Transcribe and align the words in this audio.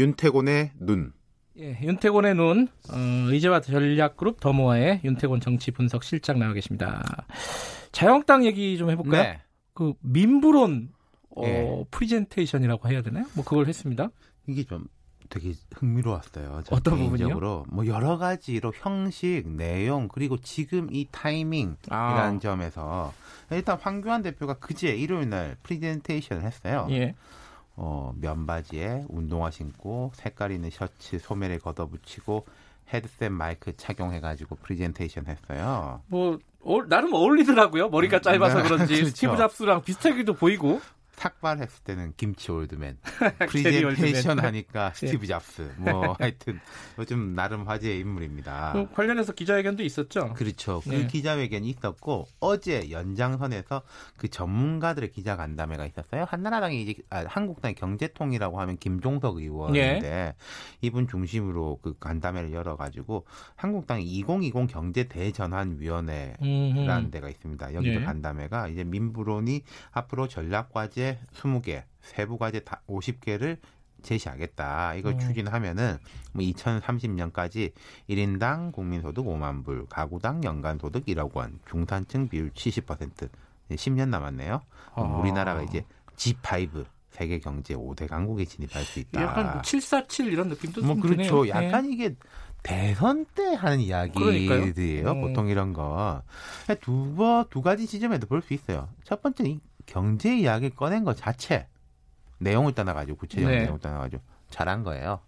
윤태곤의 0.00 0.72
눈. 0.80 1.12
예, 1.58 1.78
윤태곤의 1.82 2.34
눈, 2.34 2.68
어, 2.90 2.96
의제와 3.30 3.60
전략그룹 3.60 4.40
더모아의 4.40 5.02
윤태곤 5.04 5.40
정치 5.40 5.70
분석 5.70 6.04
실장 6.04 6.38
나와 6.38 6.54
계십니다. 6.54 7.26
자한당 7.92 8.46
얘기 8.46 8.78
좀 8.78 8.90
해볼까요? 8.90 9.22
네. 9.22 9.42
그 9.74 9.92
민부론 10.00 10.88
어, 11.36 11.44
예. 11.44 11.84
프리젠테이션이라고 11.90 12.88
해야 12.88 13.02
되나요? 13.02 13.26
뭐 13.34 13.44
그걸 13.44 13.66
했습니다. 13.66 14.08
이게 14.46 14.64
좀 14.64 14.86
되게 15.28 15.52
흥미로웠어요. 15.74 16.62
저 16.64 16.74
어떤 16.74 16.98
부분이요? 16.98 17.38
뭐 17.68 17.86
여러 17.86 18.16
가지로 18.16 18.72
형식, 18.74 19.48
내용 19.48 20.08
그리고 20.08 20.38
지금 20.38 20.88
이 20.90 21.06
타이밍이라는 21.10 21.76
아. 21.90 22.38
점에서 22.40 23.12
일단 23.50 23.78
황교안 23.78 24.22
대표가 24.22 24.54
그제 24.54 24.94
일요일 24.94 25.28
날 25.28 25.56
프리젠테이션을 25.62 26.42
했어요. 26.42 26.86
예. 26.90 27.14
어, 27.82 28.12
면바지에 28.20 29.06
운동화 29.08 29.50
신고 29.50 30.12
색깔 30.14 30.52
있는 30.52 30.68
셔츠 30.68 31.18
소매를 31.18 31.58
걷어붙이고 31.60 32.44
헤드셋 32.92 33.32
마이크 33.32 33.74
착용해가지고 33.74 34.56
프리젠테이션 34.56 35.24
했어요. 35.26 36.02
뭐 36.08 36.38
어, 36.62 36.82
나름 36.86 37.14
어울리더라고요. 37.14 37.88
머리가 37.88 38.20
짧아서 38.20 38.58
네, 38.58 38.64
그런지 38.64 38.92
그렇죠. 39.00 39.08
스티브 39.08 39.36
잡스랑 39.38 39.82
비슷하기도 39.82 40.34
보이고. 40.34 40.78
삭발했을 41.20 41.84
때는 41.84 42.14
김치 42.16 42.50
올드만. 42.50 42.96
프리젠테이션 43.50 44.38
하니까 44.38 44.92
예. 45.02 45.06
스티브 45.06 45.26
잡스. 45.26 45.70
뭐 45.76 46.16
하여튼 46.18 46.58
요즘 46.98 47.34
나름 47.34 47.68
화제의 47.68 48.00
인물입니다. 48.00 48.72
그 48.72 48.90
관련해서 48.94 49.32
기자회견도 49.32 49.82
있었죠. 49.82 50.32
그렇죠. 50.32 50.80
그 50.80 50.94
예. 50.94 51.06
기자회견이 51.06 51.68
있었고 51.68 52.26
어제 52.40 52.90
연장선에서 52.90 53.82
그 54.16 54.28
전문가들의 54.28 55.10
기자 55.10 55.36
간담회가 55.36 55.84
있었어요. 55.84 56.24
한나라당이 56.26 56.82
이제 56.82 56.94
아, 57.10 57.24
한국당의 57.28 57.74
경제통이라고 57.74 58.58
하면 58.58 58.78
김종석 58.78 59.36
의원인데 59.36 60.06
예. 60.06 60.34
이분 60.80 61.06
중심으로 61.06 61.80
그 61.82 61.98
간담회를 61.98 62.54
열어가지고 62.54 63.26
한국당이 63.56 64.04
2020 64.04 64.68
경제 64.68 65.04
대전환위원회 65.04 66.36
음, 66.40 66.86
라는 66.86 67.10
데가 67.10 67.28
있습니다. 67.28 67.74
여기도 67.74 68.00
예. 68.00 68.04
간담회가 68.04 68.68
이제 68.68 68.84
민부론이 68.84 69.64
앞으로 69.92 70.26
전략과제 70.26 71.09
20개, 71.34 71.82
세부 72.00 72.38
과제 72.38 72.60
50개를 72.60 73.58
제시하겠다. 74.02 74.94
이걸 74.94 75.12
음. 75.14 75.18
추진하면은 75.18 75.98
뭐 76.32 76.44
2030년까지 76.44 77.72
1인당 78.08 78.72
국민소득 78.72 79.24
5만 79.26 79.64
불, 79.64 79.86
가구당 79.86 80.42
연간 80.44 80.78
소득 80.78 81.04
1억 81.06 81.34
원, 81.34 81.60
중산층 81.68 82.28
비율 82.28 82.50
70%. 82.50 83.28
이제 83.68 83.74
10년 83.76 84.08
남았네요. 84.08 84.62
아. 84.94 85.02
우리나라가 85.02 85.62
이제 85.62 85.84
G5 86.16 86.86
세계 87.10 87.38
경제 87.40 87.74
5대 87.74 88.08
강국에 88.08 88.44
진입할 88.44 88.84
수 88.84 89.00
있다. 89.00 89.20
약간 89.22 89.62
747 89.62 90.32
이런 90.32 90.48
느낌도 90.48 90.80
뭐좀 90.82 91.00
그렇죠. 91.00 91.44
드네요. 91.44 91.48
약간 91.48 91.90
이게 91.90 92.14
대선 92.62 93.24
때 93.34 93.54
하는 93.54 93.80
이야기들이에요. 93.80 95.10
음. 95.10 95.20
보통 95.20 95.48
이런 95.48 95.72
거. 95.72 96.22
두, 96.80 97.14
번, 97.14 97.44
두 97.50 97.62
가지 97.62 97.86
지점에도 97.86 98.26
볼 98.26 98.42
수 98.42 98.54
있어요. 98.54 98.88
첫 99.04 99.22
번째, 99.22 99.44
이 99.44 99.60
경제 99.90 100.36
이야기를 100.36 100.76
꺼낸 100.76 101.04
것 101.04 101.16
자체. 101.16 101.66
내용을 102.38 102.72
떠나가지고, 102.72 103.18
구체적인 103.18 103.50
네. 103.50 103.62
내용을 103.64 103.80
떠나가지고, 103.80 104.22
잘한 104.48 104.84
거예요. 104.84 105.20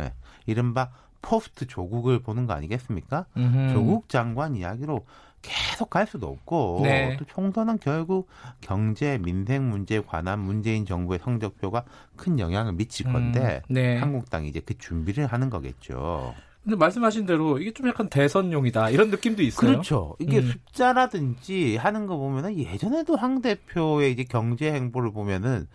예. 0.00 0.12
이른바 0.46 0.90
포스트 1.22 1.66
조국을 1.66 2.20
보는 2.20 2.46
거 2.46 2.52
아니겠습니까? 2.52 3.26
예. 3.36 3.40
음흠. 3.40 3.72
조국 3.72 4.08
장관 4.08 4.56
이야기로 4.56 5.06
계속 5.40 5.88
갈 5.90 6.06
수도 6.06 6.26
없고 6.26 6.80
네. 6.82 7.16
또 7.16 7.24
총선은 7.24 7.78
결국 7.78 8.28
경제 8.60 9.18
민생 9.18 9.70
문제에 9.70 10.00
관한 10.00 10.40
문재인 10.40 10.84
정부의 10.84 11.20
성적표가 11.20 11.84
큰 12.16 12.40
영향을 12.40 12.72
미칠 12.72 13.06
건데 13.10 13.62
음, 13.70 13.74
네. 13.74 13.98
한국당이 13.98 14.48
이제 14.48 14.60
그 14.60 14.76
준비를 14.76 15.26
하는 15.26 15.48
거겠죠. 15.48 16.34
근데 16.68 16.76
말씀하신 16.76 17.24
대로 17.24 17.58
이게 17.58 17.72
좀 17.72 17.88
약간 17.88 18.10
대선용이다 18.10 18.90
이런 18.90 19.08
느낌도 19.08 19.42
있어요. 19.42 19.70
그렇죠. 19.70 20.16
이게 20.18 20.40
음. 20.40 20.52
숫자라든지 20.52 21.78
하는 21.78 22.04
거 22.06 22.18
보면은 22.18 22.58
예전에도 22.58 23.16
황 23.16 23.40
대표의 23.40 24.12
이제 24.12 24.24
경제 24.24 24.70
행보를 24.70 25.10
보면은 25.12 25.66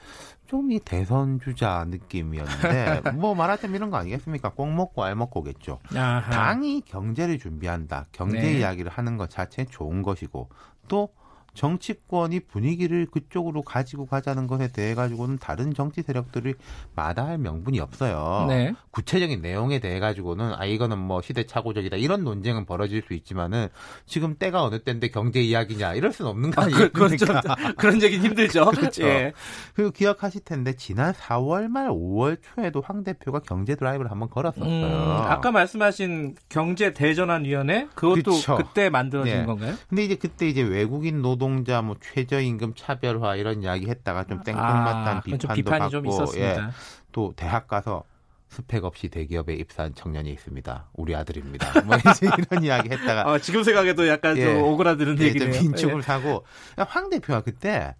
좀 0.45 0.69
이 0.69 0.79
대선 0.79 1.39
주자 1.39 1.83
느낌이었는데 1.89 3.01
뭐 3.17 3.33
말하자면 3.33 3.75
이런 3.75 3.89
거 3.89 3.97
아니겠습니까? 3.97 4.49
꼭 4.49 4.71
먹고 4.71 5.03
알 5.03 5.15
먹고겠죠. 5.15 5.79
아하. 5.95 6.29
당이 6.29 6.81
경제를 6.85 7.39
준비한다. 7.39 8.05
경제 8.11 8.39
네. 8.39 8.59
이야기를 8.59 8.91
하는 8.91 9.17
것 9.17 9.31
자체는 9.31 9.71
좋은 9.71 10.03
것이고 10.03 10.49
또 10.87 11.09
정치권이 11.53 12.41
분위기를 12.41 13.05
그쪽으로 13.05 13.61
가지고 13.61 14.05
가자는 14.05 14.47
것에 14.47 14.71
대해 14.71 14.95
가지고는 14.95 15.37
다른 15.37 15.73
정치 15.73 16.01
세력들이 16.01 16.55
마다할 16.95 17.37
명분이 17.37 17.79
없어요. 17.79 18.45
네. 18.49 18.73
구체적인 18.91 19.41
내용에 19.41 19.79
대해 19.79 19.99
가지고는 19.99 20.53
아 20.55 20.65
이거는 20.65 20.97
뭐 20.97 21.21
시대착오적이다 21.21 21.97
이런 21.97 22.23
논쟁은 22.23 22.65
벌어질 22.65 23.03
수 23.07 23.13
있지만은 23.13 23.67
지금 24.05 24.35
때가 24.35 24.63
어느 24.63 24.79
때인데 24.83 25.09
경제 25.09 25.41
이야기냐 25.41 25.93
이럴 25.93 26.11
수는 26.11 26.31
없는 26.31 26.51
거 26.51 26.63
아, 26.63 26.65
그, 26.65 27.17
좀? 27.17 27.27
그런 27.77 28.01
얘기는 28.01 28.25
힘들죠. 28.25 28.65
그렇죠. 28.71 29.03
예. 29.03 29.33
그리고 29.75 29.91
기억하실 29.91 30.43
텐데 30.43 30.75
지난 30.75 31.13
4월 31.13 31.67
말 31.67 31.89
5월 31.89 32.37
초에도 32.41 32.81
황 32.81 33.03
대표가 33.03 33.39
경제 33.39 33.75
드라이브를 33.75 34.09
한번 34.09 34.29
걸었었어요. 34.29 34.65
음, 34.65 34.91
아까 35.27 35.51
말씀하신 35.51 36.35
경제 36.49 36.93
대전환 36.93 37.45
위원회 37.45 37.87
그것도 37.95 38.31
그쵸. 38.31 38.55
그때 38.57 38.89
만들어진 38.89 39.33
네. 39.33 39.45
건가요? 39.45 39.75
근데 39.87 40.03
이제 40.03 40.15
그때 40.15 40.47
이제 40.47 40.61
외국인 40.61 41.21
노동 41.21 41.42
자 41.65 41.81
뭐 41.81 41.95
최저임금 42.01 42.73
차별화 42.75 43.35
이런 43.35 43.61
이야기 43.63 43.87
했다가 43.87 44.25
좀 44.25 44.41
아, 44.55 44.73
맞다는 44.83 45.21
좀 45.21 45.37
비판도 45.39 45.53
비판이 45.55 45.79
받고 45.79 45.89
좀 45.89 46.07
있었습니다. 46.07 46.67
예, 46.67 46.69
또 47.11 47.33
대학 47.35 47.67
가서 47.67 48.03
스펙 48.49 48.83
없이 48.85 49.09
대기업에 49.09 49.55
입사한 49.55 49.95
청년이 49.95 50.31
있습니다. 50.31 50.89
우리 50.93 51.15
아들입니다. 51.15 51.81
뭐 51.85 51.97
이제 51.97 52.27
이런 52.27 52.63
이야기 52.63 52.89
했다가 52.89 53.29
아, 53.29 53.39
지금 53.39 53.63
생각해도 53.63 54.07
약간 54.07 54.37
예. 54.37 54.45
좀 54.45 54.63
오그라드는 54.63 55.19
예, 55.19 55.25
얘기네요. 55.25 55.51
좀 55.51 55.59
빈축을 55.61 56.03
사고 56.03 56.45
황 56.77 57.09
대표가 57.09 57.41
그때 57.41 57.95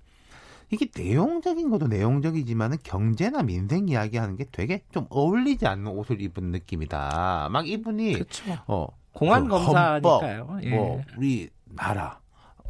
이게 0.69 0.87
내용적인 0.95 1.69
것도 1.69 1.87
내용적이지만은 1.87 2.77
경제나 2.83 3.43
민생 3.43 3.87
이야기하는 3.89 4.37
게 4.37 4.45
되게 4.51 4.83
좀 4.91 5.05
어울리지 5.09 5.67
않는 5.67 5.87
옷을 5.87 6.21
입은 6.21 6.51
느낌이다. 6.51 7.49
막 7.51 7.67
이분이 7.67 8.13
그렇죠. 8.13 8.43
어 8.67 8.87
공안 9.11 9.43
그 9.45 9.49
검사니까요. 9.49 10.59
예. 10.63 10.69
뭐 10.69 11.01
우리 11.17 11.49
나라 11.65 12.19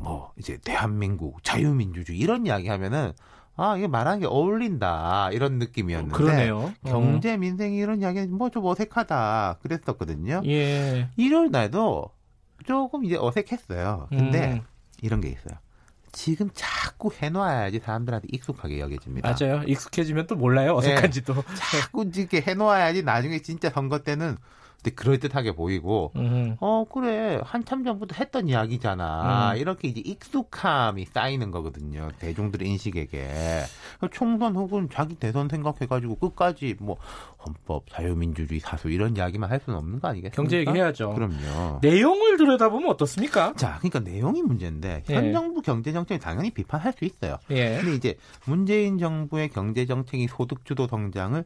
뭐 0.04 0.32
이제 0.38 0.58
대한민국 0.64 1.44
자유민주주의 1.44 2.20
이런 2.20 2.46
이야기 2.46 2.68
하면은 2.68 3.14
아 3.56 3.78
이게 3.78 3.88
말하는 3.88 4.20
게 4.20 4.26
어울린다 4.26 5.30
이런 5.32 5.60
느낌이었는데 5.60 6.16
그러네요. 6.16 6.74
경제 6.86 7.38
민생 7.38 7.74
이런 7.74 8.02
이야기는 8.02 8.32
뭐 8.36 8.50
좀 8.50 8.66
어색하다 8.66 9.60
그랬었거든요. 9.62 10.38
어. 10.38 10.42
예. 10.46 11.08
일요일 11.16 11.52
날도 11.52 12.10
조금 12.66 13.06
이제 13.06 13.16
어색했어요. 13.20 14.08
근데 14.10 14.54
음, 14.54 14.62
이런 15.02 15.22
게 15.22 15.30
있어요. 15.30 15.56
지금 16.12 16.50
자꾸 16.54 17.12
해놔야지 17.12 17.80
사람들한테 17.80 18.28
익숙하게 18.32 18.80
여겨집니다. 18.80 19.36
맞아요. 19.40 19.64
익숙해지면 19.64 20.28
또 20.28 20.36
몰라요. 20.36 20.76
어색한지도. 20.76 21.34
자꾸 21.58 22.06
이렇게 22.16 22.42
해놓아야지 22.42 23.02
나중에 23.04 23.40
진짜 23.40 23.70
선거 23.72 24.00
때는 24.00 24.38
근데 24.84 24.96
그럴듯하게 24.96 25.54
보이고 25.54 26.12
음. 26.18 26.58
어 26.60 26.86
그래 26.92 27.40
한참 27.42 27.86
전부터 27.86 28.16
했던 28.20 28.50
이야기잖아 28.50 29.54
음. 29.54 29.58
이렇게 29.58 29.88
이제 29.88 30.02
익숙함이 30.04 31.06
쌓이는 31.06 31.52
거거든요 31.52 32.10
대중들의 32.20 32.68
인식에게 32.68 33.64
총선 34.12 34.56
혹은 34.58 34.90
자기 34.92 35.16
대선 35.16 35.48
생각해가지고 35.48 36.16
끝까지 36.16 36.76
뭐 36.80 36.98
헌법 37.46 37.90
자유민주주의 37.90 38.60
사수 38.60 38.90
이런 38.90 39.16
이야기만 39.16 39.50
할 39.50 39.62
수는 39.64 39.80
없는 39.80 40.00
거 40.00 40.10
아니겠습니까? 40.10 40.36
경제 40.42 40.58
얘기 40.58 40.72
해야죠. 40.72 41.14
그럼요. 41.14 41.80
내용을 41.82 42.38
들여다보면 42.38 42.90
어떻습니까? 42.90 43.54
자, 43.56 43.78
그러니까 43.80 44.00
내용이 44.00 44.42
문제인데 44.42 45.04
예. 45.10 45.14
현 45.14 45.34
정부 45.34 45.62
경제 45.62 45.92
정책을 45.92 46.20
당연히 46.20 46.52
비판할 46.52 46.94
수 46.94 47.06
있어요. 47.06 47.38
예. 47.52 47.78
근데 47.78 47.96
이제 47.96 48.16
문재인 48.46 48.98
정부의 48.98 49.50
경제 49.50 49.86
정책이 49.86 50.28
소득 50.28 50.66
주도 50.66 50.88
성장을 50.88 51.44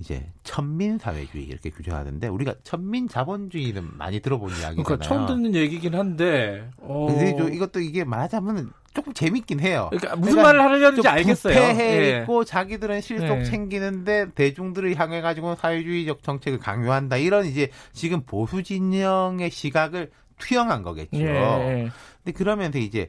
이제 0.00 0.30
천민 0.44 0.98
사회주의 0.98 1.44
이렇게 1.44 1.70
규정하는데 1.70 2.28
우리가 2.28 2.54
천민 2.62 3.08
자본주의는 3.08 3.96
많이 3.96 4.20
들어본 4.20 4.50
이야기잖아요. 4.50 4.84
그러니까 4.84 5.06
처음 5.06 5.26
듣는 5.26 5.54
얘기긴 5.54 5.94
한데. 5.94 6.70
어... 6.78 7.06
근데 7.08 7.36
좀 7.36 7.52
이것도 7.52 7.80
이게 7.80 8.04
말하자면 8.04 8.72
조금 8.94 9.12
재밌긴 9.12 9.60
해요. 9.60 9.88
그러니까 9.90 10.16
무슨 10.16 10.36
그러니까 10.36 10.42
말을 10.42 10.60
하려는지 10.62 11.02
좀 11.02 11.12
알겠어요. 11.12 11.54
부패해 11.54 12.02
예. 12.02 12.20
있고 12.20 12.44
자기들은 12.44 13.00
실속 13.00 13.40
예. 13.40 13.44
챙기는데 13.44 14.32
대중들을 14.34 14.98
향해 14.98 15.20
가지고 15.20 15.56
사회주의적 15.56 16.22
정책을 16.22 16.58
강요한다 16.58 17.16
이런 17.16 17.46
이제 17.46 17.70
지금 17.92 18.22
보수 18.22 18.62
진영의 18.62 19.50
시각을 19.50 20.10
투영한 20.38 20.82
거겠죠. 20.82 21.18
예. 21.18 21.90
근데 22.24 22.36
그러면서 22.36 22.78
이제 22.78 23.08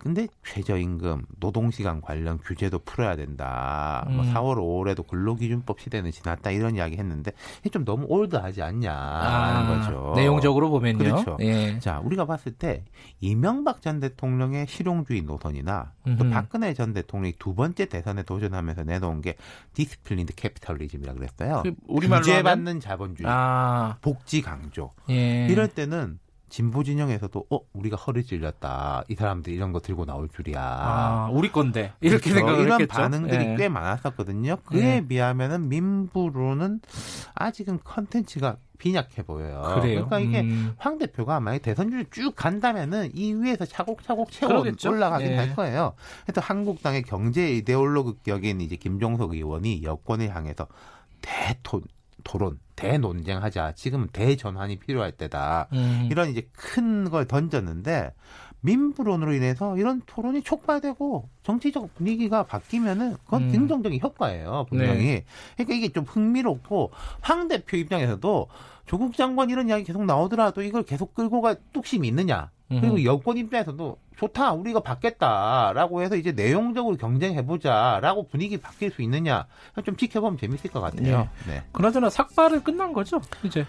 근데 0.00 0.28
최저임금, 0.44 1.26
노동시간 1.38 2.00
관련 2.00 2.38
규제도 2.38 2.78
풀어야 2.78 3.16
된다. 3.16 4.06
뭐 4.08 4.24
음. 4.24 4.32
4월, 4.32 4.56
5월에도 4.56 5.06
근로기준법 5.06 5.78
시대는 5.78 6.10
지났다 6.10 6.50
이런 6.52 6.74
이야기 6.74 6.96
했는데 6.96 7.32
이게 7.60 7.68
좀 7.68 7.84
너무 7.84 8.06
old하지 8.08 8.62
않냐는 8.62 8.88
아, 8.90 9.66
거죠. 9.66 10.14
내용적으로 10.16 10.70
보면요. 10.70 10.98
그렇죠. 10.98 11.36
예. 11.40 11.78
자, 11.80 12.00
우리가 12.02 12.24
봤을 12.24 12.52
때 12.52 12.84
이명박 13.20 13.82
전 13.82 14.00
대통령의 14.00 14.66
실용주의 14.68 15.20
노선이나 15.20 15.92
또 16.04 16.10
음흠. 16.10 16.30
박근혜 16.30 16.72
전 16.72 16.94
대통령이 16.94 17.34
두 17.38 17.54
번째 17.54 17.84
대선에 17.84 18.22
도전하면서 18.22 18.84
내놓은 18.84 19.20
게 19.20 19.36
disciplined 19.74 20.34
capitalism이라 20.34 21.12
그랬어요. 21.12 21.60
그 21.62 21.74
우리말로 21.86 22.22
규제받는 22.22 22.80
자본주의, 22.80 23.28
아, 23.30 23.98
복지 24.00 24.40
강조. 24.40 24.92
예. 25.10 25.46
이럴 25.50 25.68
때는 25.68 26.18
진보 26.50 26.84
진영에서도 26.84 27.46
어 27.50 27.60
우리가 27.72 27.96
허를 27.96 28.24
찔렸다 28.24 29.04
이 29.08 29.14
사람들이 29.14 29.54
이런 29.56 29.72
거 29.72 29.80
들고 29.80 30.04
나올 30.04 30.28
줄이야 30.28 30.60
아, 30.60 31.30
우리 31.32 31.50
건데. 31.50 31.92
이렇게 32.00 32.30
그렇죠. 32.30 32.34
생각을 32.38 32.64
이런 32.66 32.80
했겠죠. 32.80 33.00
반응들이 33.00 33.44
예. 33.44 33.56
꽤 33.56 33.68
많았었거든요 33.68 34.56
그에 34.66 34.96
예. 34.96 35.06
비하면은 35.06 35.68
민부로는 35.68 36.80
아직은 37.34 37.80
컨텐츠가 37.84 38.56
빈약해 38.78 39.22
보여요 39.22 39.62
그래요. 39.80 40.06
그러니까 40.08 40.18
이게 40.18 40.40
음. 40.40 40.74
황 40.78 40.98
대표가 40.98 41.38
만약 41.40 41.60
대선주를 41.62 42.06
쭉 42.10 42.34
간다면은 42.34 43.10
이 43.14 43.34
위에서 43.34 43.64
차곡차곡 43.66 44.30
채워. 44.30 44.64
올라가긴 44.86 45.32
예. 45.32 45.36
할 45.36 45.54
거예요. 45.54 45.94
그래서 46.24 46.40
한국당의 46.40 47.02
경제 47.02 47.52
이데올로그 47.52 48.16
격인 48.24 48.60
이제 48.60 48.76
김종석 48.76 49.34
의원이 49.34 49.82
여권을 49.82 50.34
향해서 50.34 50.66
대토 51.20 51.82
토론, 52.24 52.58
대논쟁하자. 52.76 53.72
지금 53.76 54.08
대전환이 54.12 54.78
필요할 54.78 55.12
때다. 55.12 55.68
음. 55.72 56.08
이런 56.10 56.30
이제 56.30 56.48
큰 56.52 57.10
걸 57.10 57.26
던졌는데 57.26 58.12
민부론으로 58.62 59.32
인해서 59.32 59.76
이런 59.78 60.02
토론이 60.06 60.42
촉발되고 60.42 61.28
정치적 61.42 61.94
분위기가 61.94 62.42
바뀌면은 62.44 63.16
그건 63.24 63.44
음. 63.44 63.52
긍정적인 63.52 64.00
효과예요 64.02 64.66
분명히 64.68 65.04
네. 65.04 65.24
그러니까 65.56 65.74
이게 65.74 65.88
좀 65.88 66.04
흥미롭고 66.04 66.90
황 67.20 67.48
대표 67.48 67.76
입장에서도 67.78 68.48
조국 68.86 69.16
장관 69.16 69.48
이런 69.50 69.68
이야기 69.68 69.84
계속 69.84 70.04
나오더라도 70.04 70.62
이걸 70.62 70.82
계속 70.82 71.14
끌고 71.14 71.40
갈 71.40 71.56
뚝심이 71.72 72.06
있느냐 72.08 72.50
그리고. 72.78 73.04
여권 73.04 73.36
입장에서도 73.36 73.98
좋다 74.16 74.52
우리가 74.52 74.80
받겠다라고 74.80 76.02
해서 76.02 76.16
이제 76.16 76.30
내용적으로 76.32 76.96
경쟁해보자라고 76.96 78.28
분위기 78.28 78.58
바뀔 78.58 78.90
수 78.90 79.02
있느냐 79.02 79.46
좀 79.84 79.96
지켜보면 79.96 80.38
재밌을 80.38 80.70
것 80.70 80.80
같아요 80.80 81.28
네. 81.48 81.62
그나저나 81.72 82.10
삭발은 82.10 82.62
끝난 82.62 82.92
거죠? 82.92 83.20
이제. 83.42 83.66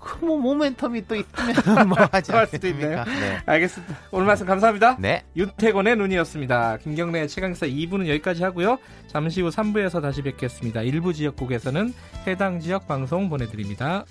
그뭐 0.00 0.40
모멘텀이 0.40 1.06
또 1.08 1.16
있으면 1.16 1.88
뭐 1.88 1.98
하지 2.12 2.30
그럴 2.30 2.46
수도 2.46 2.68
않겠습니까 2.68 3.04
네. 3.04 3.38
알겠습니다. 3.46 3.96
오늘 4.12 4.26
말씀 4.26 4.46
감사합니다. 4.46 4.96
네. 4.98 5.24
윤태곤의 5.36 5.96
눈이었습니다. 5.96 6.78
김경래의 6.78 7.28
최강사 7.28 7.66
2부는 7.66 8.08
여기까지 8.08 8.44
하고요. 8.44 8.78
잠시 9.08 9.42
후 9.42 9.48
3부에서 9.48 10.00
다시 10.00 10.22
뵙겠습니다. 10.22 10.82
일부 10.82 11.12
지역국에서는 11.12 11.92
해당 12.26 12.60
지역 12.60 12.86
방송 12.86 13.28
보내드립니다. 13.28 14.04